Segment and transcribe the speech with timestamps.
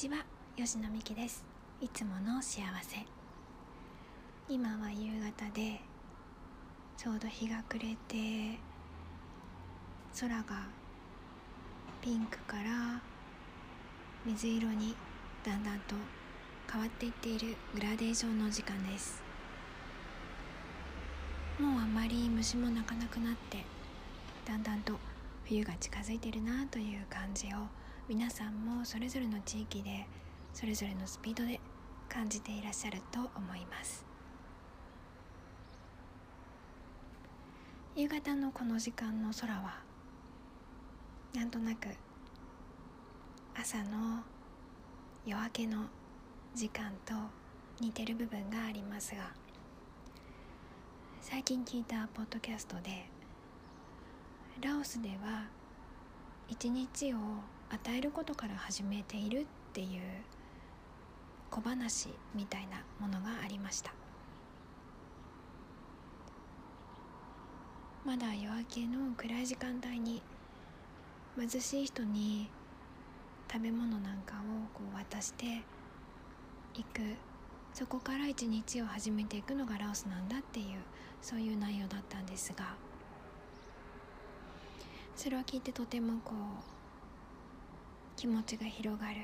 [0.00, 0.24] ちは
[0.56, 1.44] 吉野美希です。
[1.78, 3.04] いつもの幸せ。
[4.48, 5.78] 今は夕方で
[6.96, 8.58] ちょうど日が暮れて
[10.18, 10.68] 空が
[12.00, 13.02] ピンクから
[14.24, 14.96] 水色に
[15.44, 15.94] だんだんと
[16.72, 19.22] 変わっていっているグラデーションの時間です。
[21.58, 23.66] もうあまり虫も鳴かなくなって
[24.46, 24.94] だんだんと
[25.44, 27.50] 冬が近づいてるなという感じを
[28.10, 30.04] 皆さんもそれぞれの地域で
[30.52, 31.60] それぞれのスピードで
[32.08, 34.04] 感じていらっしゃると思います。
[37.94, 39.76] 夕方のこの時間の空は
[41.36, 41.86] なんとなく
[43.56, 44.24] 朝の
[45.24, 45.84] 夜明けの
[46.52, 47.14] 時間と
[47.78, 49.30] 似てる部分がありますが
[51.20, 53.08] 最近聞いたポッドキャストで
[54.60, 55.44] ラオスでは
[56.48, 57.16] 一日を
[57.70, 60.00] 与えることから始めているっていう
[61.50, 63.94] 小話みたいなものがありました。
[68.04, 70.22] まだ夜明けの暗い時間帯に
[71.38, 72.48] 貧しい人に
[73.50, 74.38] 食べ物なんかを
[74.74, 75.62] こう渡して
[76.74, 77.00] いく。
[77.72, 80.66] そこから一日を始めていくのがラオスなんだっていう
[81.22, 82.74] そういう内容だったんですが。
[85.14, 86.79] それを聞いてとてもこう
[88.20, 89.14] 気持ちが広がる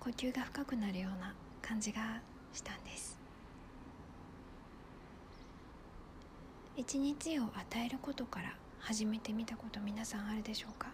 [0.00, 2.22] 呼吸が深くなるような感じが
[2.54, 3.20] したんです。
[6.74, 7.52] 一日を与
[7.84, 10.88] えることから始めてみたこと皆さんあるでしょうか？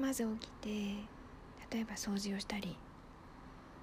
[0.00, 0.68] まず起きて
[1.70, 2.76] 例えば掃除をしたり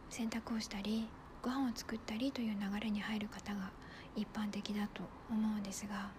[0.09, 1.07] 洗濯をしたり
[1.41, 3.71] ご飯を作ったりという流れに入る方が
[4.17, 6.09] 一般的だと思うんですが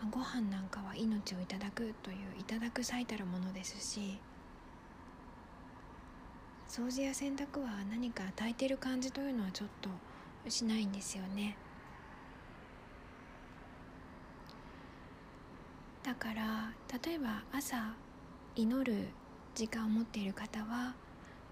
[0.00, 4.18] まあ、ご飯なんかは命をいただくといういただく最たるものですし
[6.68, 9.88] 掃除や洗濯は何か与えてる感じというのはちょっと
[10.50, 11.56] しないんですよね。
[16.02, 16.72] だから
[17.04, 17.94] 例えば朝
[18.54, 19.08] 祈る
[19.56, 20.94] 時間を持っている方は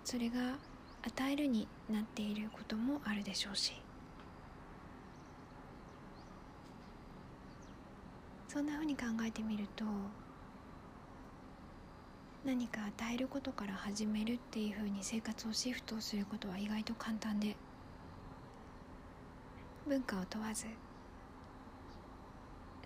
[0.04, 0.58] それが
[1.02, 3.72] 与えるになっていることもあるでしょうし
[8.54, 9.84] そんなふうに考えてみると
[12.44, 17.56] 何か与えることから始めるっていうふうに生活をシフトすることは意外と簡単で
[19.88, 20.66] 文化を問わず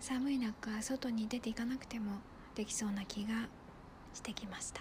[0.00, 2.12] 寒い中外に出ていかなくても
[2.54, 3.50] できそうな気が
[4.14, 4.80] してきました。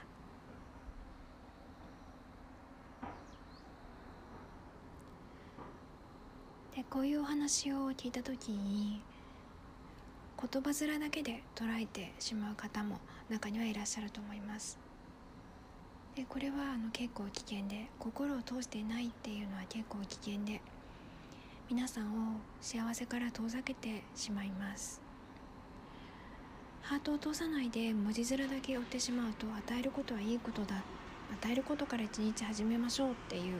[6.77, 9.01] でこういうお話を聞いた時に
[10.39, 12.99] 言葉面だけで捉えてしまう方も
[13.29, 14.77] 中にはいらっしゃると思います。
[16.15, 20.61] でこれはあの結構危険で心を通していないっていうのは結構危険で
[21.69, 25.01] 皆さんを幸せから遠ざけてしまいます。
[26.83, 30.83] ハートを通さないで文字面だけ追ってしまうと与えることはいいことだ
[31.33, 33.55] 与えることから一日始めましょうっていう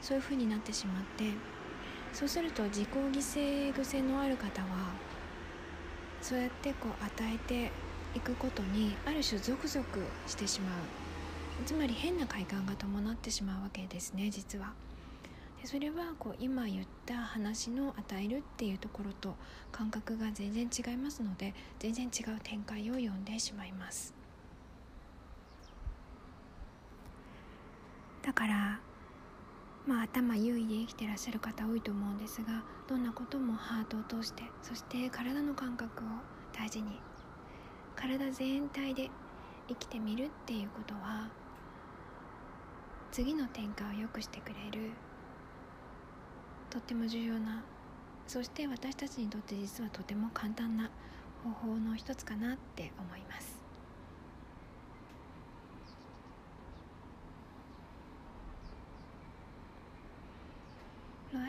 [0.00, 1.24] そういう風になってしまって
[2.12, 4.68] そうすると自己犠牲癖のある方は
[6.20, 7.72] そうやってこう与えて
[8.14, 10.74] いくことにある種ゾクゾクしてしまう。
[11.64, 14.72] つまり変な快感が伴ってしまうわけですね実は。
[15.60, 19.34] でそれはこう今言った話の与えるっていうところと
[19.70, 24.14] 感覚が全然違いますので全然違う展開を読んでしまいます。
[28.22, 28.80] だから
[29.86, 36.06] まあ、頭優位で生きてらっしゃる方多いと思うんですがどんなこともハートを通してそして体の感覚を
[36.52, 37.00] 大事に
[37.96, 39.10] 体全体で
[39.68, 41.28] 生きてみるっていうことは
[43.10, 44.90] 次の展開を良くしてくれる
[46.68, 47.64] とっても重要な
[48.26, 50.90] そして私たちにとって実はとても簡単な
[51.42, 53.59] 方法の一つかなって思います。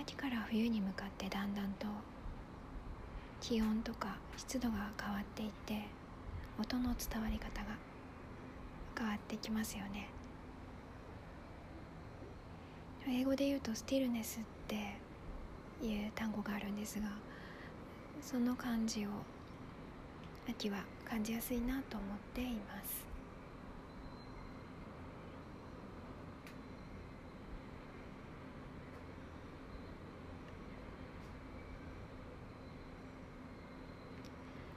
[0.01, 1.87] 秋から冬に向かってだんだんと
[3.39, 5.81] 気温とか湿度が変わっていって
[6.59, 7.77] 音の伝わり方が
[8.97, 10.09] 変わってきますよね。
[13.07, 14.75] 英語で言うとスティルネスって
[15.85, 17.07] いう単語があるんですが
[18.21, 19.09] その感じを
[20.47, 23.05] 秋は感じやすいなと思っています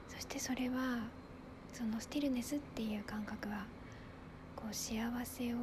[0.09, 1.01] そしてそれは
[1.75, 3.67] そのスティルネスっていう感覚は
[4.57, 5.59] こう幸せを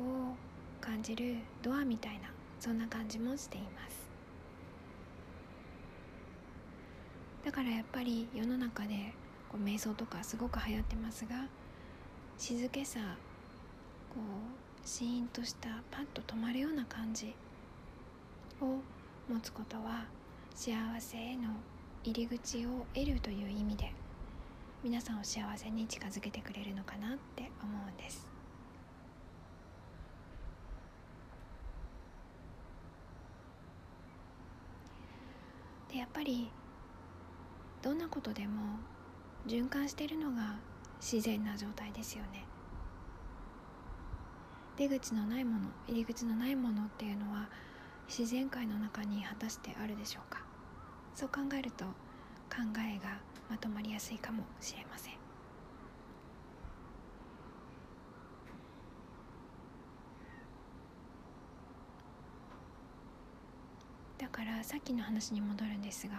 [0.80, 2.30] 感じるドアみたいな
[2.60, 4.02] そんな感じもしています。
[7.44, 9.13] だからやっぱり世の中で
[9.50, 11.48] こう瞑想とかすごく流行ってますが
[12.38, 13.00] 静けさ
[14.13, 17.34] こうシーンとしたパッと止まるような感じ
[18.62, 18.78] を
[19.28, 20.06] 持つことは
[20.54, 21.50] 幸せへの
[22.04, 23.92] 入り口を得るという意味で
[24.83, 28.28] 皆さんを幸せに近づけてくれるのかなって思うんです。
[35.92, 36.50] でやっぱり
[37.83, 38.80] どんなことでも
[39.45, 40.56] 循環してるのが
[41.00, 42.45] 自然な状態ですよね。
[44.77, 47.50] 出口のないもの入り口のないものっていうのは
[48.07, 50.42] 自然界の中に果たしてあるでしょうか？
[51.13, 51.86] そう考えると
[52.51, 53.18] 考えが
[53.50, 55.13] まとまりやすいかもしれません。
[64.18, 66.13] だからさっきの話に戻るんですが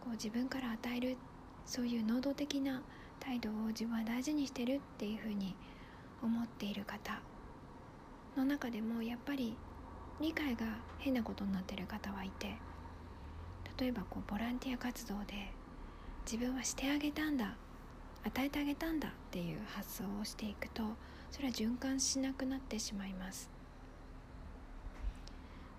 [0.00, 1.16] こう自分から与える
[1.66, 2.82] そういう能動的な
[3.20, 5.54] 態度を自分は大事にしてるっていうふうに
[6.22, 7.20] 思っている方
[8.36, 9.56] の中でもやっぱり
[10.20, 10.66] 理解が
[10.98, 12.56] 変なことになってる方はいて
[13.78, 15.52] 例えばこうボランティア活動で
[16.30, 17.56] 自分はしてあげたんだ。
[18.22, 20.82] 与えてあげたんだっていう発想をしていくと
[21.30, 23.50] それは循環しなくなってしまいます。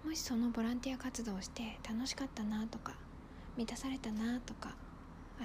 [0.03, 2.93] もしそのボランティア活動をして楽しかったなとか
[3.57, 4.73] 満たされたなとか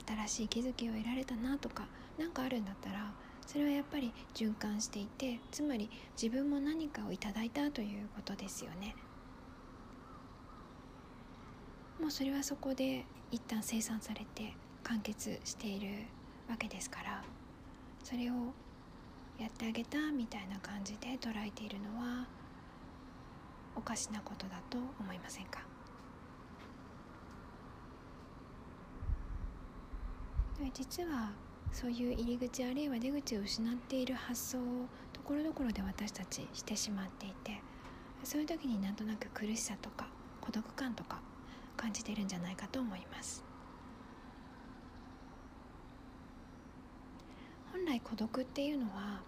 [0.07, 1.87] 新しい気づきを得られたなとか
[2.17, 3.13] 何かあるんだったら
[3.47, 8.95] それはやっぱり循環していてつまり自分も何かをいただいたということですよね。
[12.01, 14.55] もうそれはそこで一旦生産されて
[14.85, 15.89] 完結している
[16.49, 17.23] わけですから
[18.03, 18.35] それを
[19.39, 22.27] やってあげたみたいな感じで捉えているのは
[23.75, 25.61] おかしなことだと思いませんか？
[30.73, 31.33] 実は
[31.73, 34.63] そういう入り口あるいは出口を失っている発想を
[35.13, 37.61] ところどころで私たちしてしまっていて
[38.23, 40.07] そういう時になんとなく苦しさとか
[40.41, 41.21] 孤独感とか
[41.77, 43.44] 感じてるんじゃないかと思います。
[48.05, 49.23] 孤独っていうのは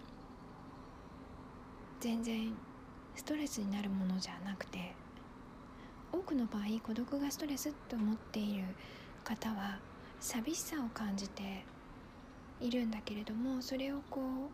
[1.99, 2.53] 全然
[3.15, 4.93] ストレスになるものじゃなくて
[6.13, 8.63] 多くの場合孤独がストレスと思っている
[9.23, 9.79] 方は
[10.19, 11.65] 寂しさを感じて
[12.61, 14.51] いるんだけれどもそれをこう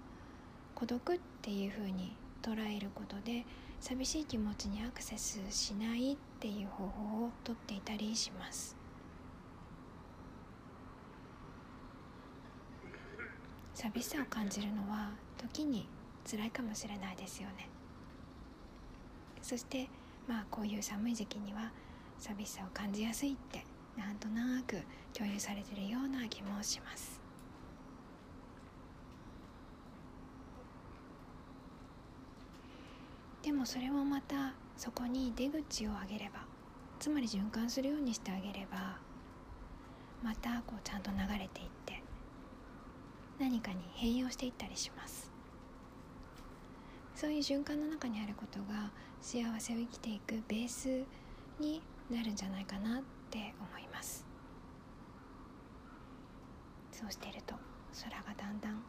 [0.74, 3.46] 孤独っていうふうに捉えることで
[3.80, 8.83] 寂しい気持ちにアクセスしないっていう方法をとっていたりします。
[13.74, 15.88] 寂しさを感じるのは時に
[16.30, 17.70] 辛いかもしれないですよね。
[19.42, 19.90] そして
[20.28, 21.72] まあこういう寒い時期には
[22.18, 23.66] 寂しさを感じやすいって
[23.98, 24.78] なんとなく
[25.14, 27.20] 共有されているような気もします。
[33.42, 36.46] でもそれもまたそこに出口をあげれば
[37.00, 38.98] つまり循環するようにしてあげれば
[40.24, 42.03] またこうちゃんと流れていって
[43.40, 45.32] 何かに変容していったりします。
[47.16, 51.06] そういう循環の中にあることが幸せを生きていくベース
[51.60, 54.26] になるんじゃないかなって思います。
[56.92, 57.56] そうしていると
[58.04, 58.84] 空がだんだん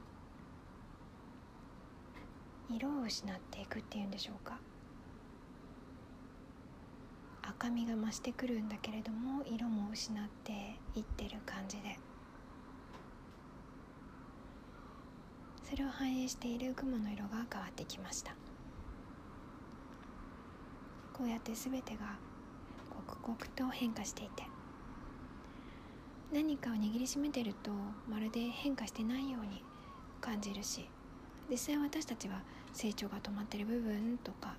[2.69, 4.59] 色を失っていくっていうんでしょうか。
[7.43, 11.99] 赤みが増してくるんだけれども色も失っていってる感じで。
[15.69, 18.35] それを反映している雲の色が変わってきました。
[21.15, 22.19] こうやって全てが
[22.91, 24.43] 刻々と変化していて
[26.33, 27.71] 何かを握りしめてると
[28.11, 29.63] まるで変化してないように
[30.21, 30.91] 感じるし
[31.49, 32.43] 実際私たちは
[32.73, 34.57] 成長が止まってる部分とか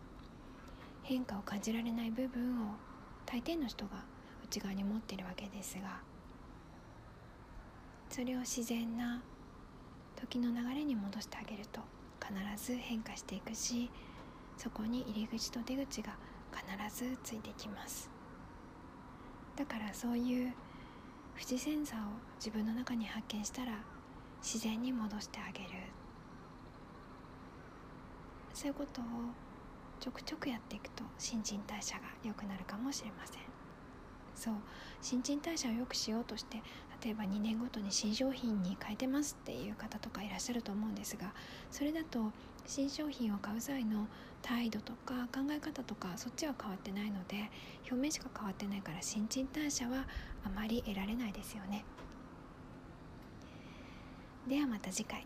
[1.03, 2.75] 変化を感じられない部分を
[3.25, 4.05] 大抵の人が
[4.45, 5.99] 内側に持っているわけですが
[8.09, 9.21] それを自然な
[10.15, 11.81] 時の流れに戻してあげると
[12.21, 12.33] 必
[12.65, 13.89] ず変化していくし
[14.57, 16.17] そこに入り口と出口が
[16.53, 18.09] 必ずついてきます。
[19.55, 20.53] だからそういう
[21.33, 21.99] 不自然さを
[22.37, 23.73] 自分の中に発見したら
[24.41, 25.69] 自然に戻してあげる。
[28.53, 29.03] そういうことを
[29.99, 33.41] ちょくちょくやっていくと新陳代謝が良くなるかもしれません。
[34.35, 34.55] そう
[35.01, 36.61] 新陳代謝を良くしようとして
[37.03, 41.33] 例えば2年ごとに新商品に変えてますっていう方とかいらっしゃると思うんですが
[41.71, 42.31] それだと
[42.65, 44.07] 新商品を買う際の
[44.41, 47.49] 態度とか考え方とかそっちは変わってないので
[47.83, 50.05] 表面しか変わってないから新陳代謝は
[50.45, 51.85] あまり得られないですよね
[54.47, 55.25] ではまた次回。